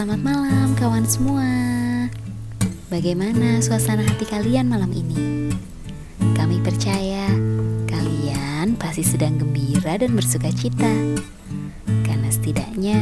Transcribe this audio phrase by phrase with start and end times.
[0.00, 1.44] Selamat malam kawan semua.
[2.88, 5.52] Bagaimana suasana hati kalian malam ini?
[6.32, 7.28] Kami percaya
[7.84, 10.88] kalian pasti sedang gembira dan bersuka cita.
[11.84, 12.96] Karena setidaknya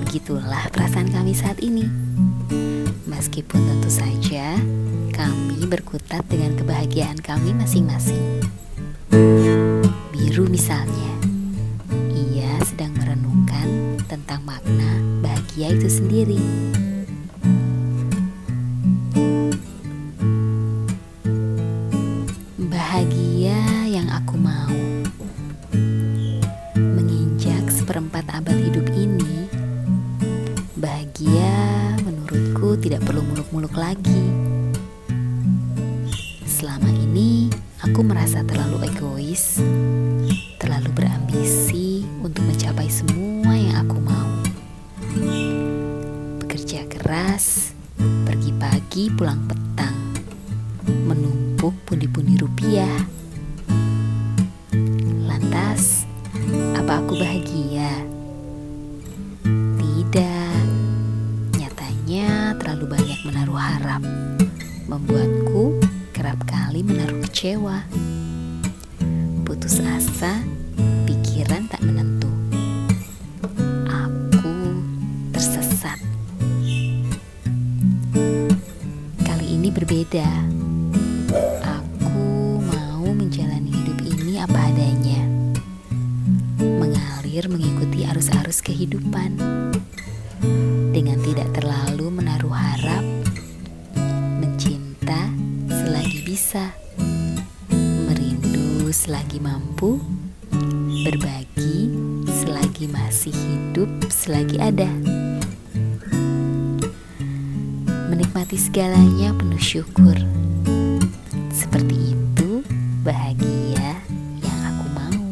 [0.00, 1.84] begitulah perasaan kami saat ini.
[3.04, 4.56] Meskipun tentu saja
[5.12, 8.48] kami berkutat dengan kebahagiaan kami masing-masing.
[10.16, 10.97] Biru misalnya
[15.68, 16.40] bahagia itu sendiri.
[22.56, 24.72] Bahagia yang aku mau
[26.72, 29.44] menginjak seperempat abad hidup ini.
[30.80, 31.52] Bahagia
[32.00, 34.24] menurutku tidak perlu muluk-muluk lagi.
[36.48, 37.52] Selama ini
[37.84, 39.60] aku merasa terlalu egois,
[40.56, 44.07] terlalu berambisi untuk mencapai semua yang aku mau
[46.88, 47.76] keras,
[48.24, 50.16] pergi pagi pulang petang,
[51.04, 53.04] menumpuk pundi-pundi rupiah.
[55.28, 56.08] Lantas,
[56.74, 57.92] apa aku bahagia?
[59.78, 60.64] Tidak,
[61.60, 64.02] nyatanya terlalu banyak menaruh harap,
[64.88, 65.78] membuatku
[66.16, 67.84] kerap kali menaruh kecewa.
[69.44, 70.40] Putus asa,
[71.04, 72.17] pikiran tak menentu.
[79.78, 80.26] Berbeda.
[81.62, 85.22] Aku mau menjalani hidup ini apa adanya.
[86.58, 89.38] Mengalir mengikuti arus-arus kehidupan.
[90.90, 93.06] Dengan tidak terlalu menaruh harap.
[94.42, 95.30] Mencinta
[95.70, 96.74] selagi bisa.
[98.10, 100.02] Merindu selagi mampu.
[101.06, 101.94] Berbagi
[102.26, 104.90] selagi masih hidup, selagi ada
[108.08, 110.16] menikmati segalanya penuh syukur.
[111.52, 112.64] Seperti itu
[113.04, 114.00] bahagia
[114.40, 115.22] yang aku mau.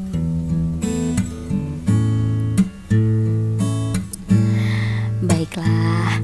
[5.25, 6.21] Baiklah,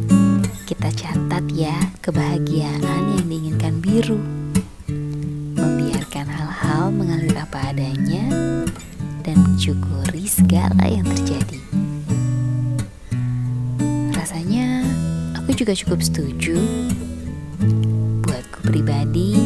[0.68, 4.20] kita catat ya kebahagiaan yang diinginkan biru.
[5.56, 8.28] Membiarkan hal-hal mengalir apa adanya
[9.24, 11.58] dan mensyukuri segala yang terjadi.
[14.12, 14.71] Rasanya
[15.52, 16.56] aku juga cukup setuju.
[18.24, 19.36] Buatku pribadi,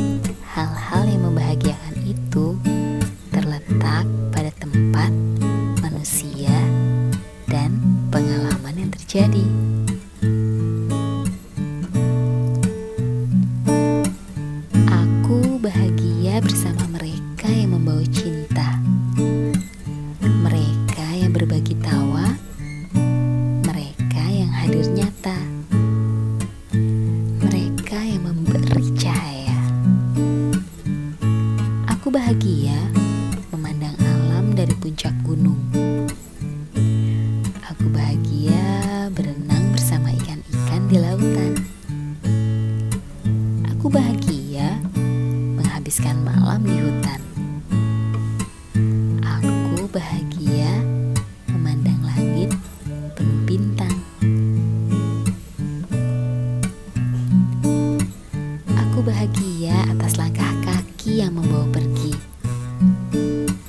[59.07, 62.11] bahagia atas langkah kaki yang membawa pergi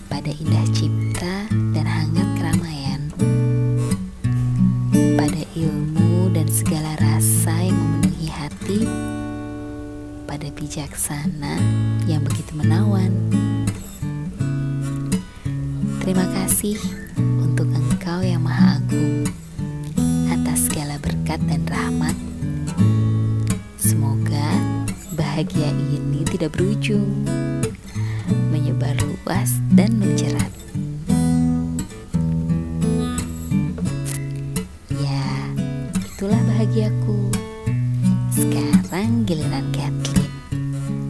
[0.09, 1.45] pada indah cipta
[1.77, 3.01] dan hangat keramaian,
[5.13, 8.81] pada ilmu dan segala rasa yang memenuhi hati,
[10.25, 11.61] pada bijaksana
[12.09, 13.13] yang begitu menawan.
[16.01, 16.81] Terima kasih
[17.37, 19.29] untuk Engkau yang Maha Agung
[20.33, 22.26] atas segala berkat dan rahmat.
[25.37, 27.21] Bahagia ini tidak berujung,
[28.49, 30.49] menyebar luas dan menjerat.
[34.97, 35.29] Ya,
[35.93, 37.29] itulah bahagiaku.
[38.33, 40.33] Sekarang giliran Kathleen.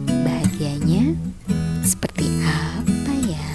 [0.04, 1.16] Bahagianya
[1.80, 3.48] seperti apa ya?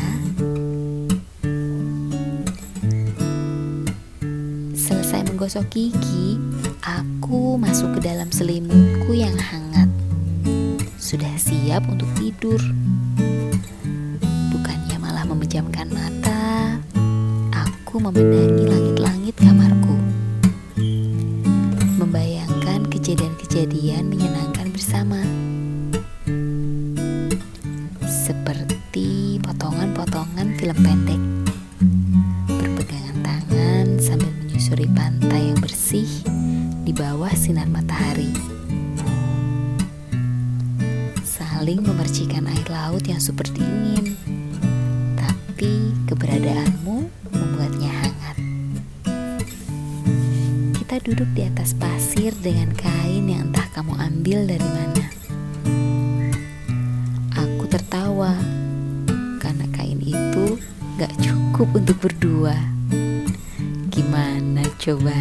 [4.74, 6.42] Selesai menggosok gigi,
[6.82, 9.63] aku masuk ke dalam selimutku yang hangat.
[11.74, 12.62] Siap untuk tidur.
[14.54, 16.78] Bukannya malah memejamkan mata,
[17.50, 19.98] aku memandangi langit-langit kamarku.
[21.98, 25.18] Membayangkan kejadian-kejadian menyenangkan bersama.
[28.06, 31.03] Seperti potongan-potongan film pendek.
[43.24, 44.20] Super dingin,
[45.16, 48.38] tapi keberadaanmu membuatnya hangat.
[50.76, 55.06] Kita duduk di atas pasir dengan kain yang entah kamu ambil dari mana.
[57.48, 58.36] Aku tertawa
[59.40, 60.60] karena kain itu
[61.00, 62.60] gak cukup untuk berdua.
[63.88, 65.16] Gimana coba?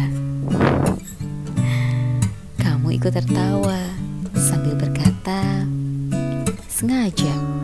[2.59, 3.79] Kamu ikut tertawa
[4.35, 5.63] sambil berkata,
[6.67, 7.63] "Sengaja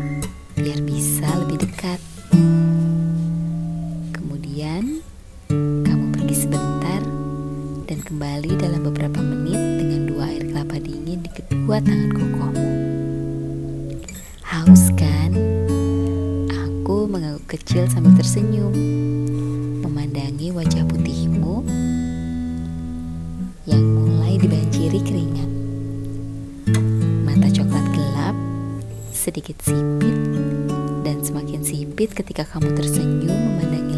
[8.10, 12.70] kembali dalam beberapa menit dengan dua air kelapa dingin di kedua tangan kokohmu.
[14.42, 15.38] Haus kan?
[16.50, 18.74] Aku mengangguk kecil sambil tersenyum,
[19.86, 21.62] memandangi wajah putihmu
[23.70, 25.50] yang mulai dibanjiri keringat.
[27.30, 28.34] Mata coklat gelap,
[29.14, 30.18] sedikit sipit,
[31.06, 33.89] dan semakin sipit ketika kamu tersenyum memandangi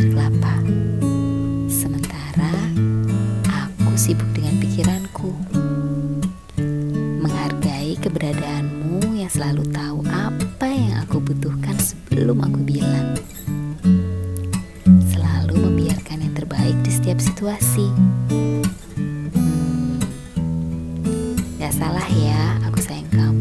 [0.00, 0.54] air kelapa.
[1.68, 2.56] Sementara
[3.44, 5.28] aku sibuk dengan pikiranku.
[7.20, 13.12] Menghargai keberadaanmu yang selalu tahu apa yang aku butuhkan sebelum aku bilang.
[15.12, 17.92] Selalu membiarkan yang terbaik di setiap situasi.
[19.36, 20.00] Hmm,
[21.60, 23.39] gak salah ya, aku sayang kamu.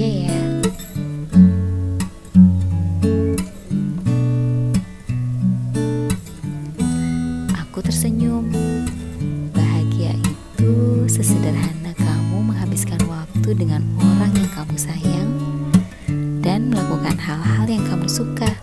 [0.00, 0.40] Aja ya.
[7.60, 8.48] Aku tersenyum.
[9.52, 15.30] Bahagia itu sesederhana kamu menghabiskan waktu dengan orang yang kamu sayang
[16.40, 18.56] dan melakukan hal-hal yang kamu suka.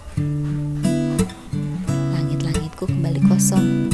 [2.17, 3.93] Langit-langitku kembali kosong.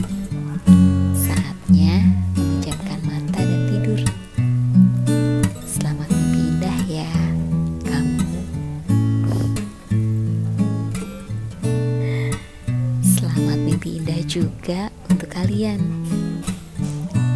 [14.33, 15.77] Juga untuk kalian.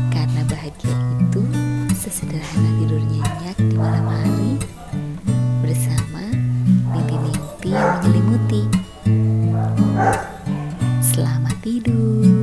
[0.10, 1.46] Karena bahagia itu
[1.94, 4.58] sesederhana tidur nyenyak di malam hari
[5.62, 6.26] bersama
[6.98, 8.66] mimpi-mimpi yang menyelimuti.
[11.06, 12.37] Selamat tidur.